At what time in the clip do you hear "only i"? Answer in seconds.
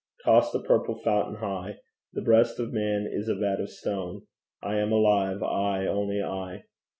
5.85-6.63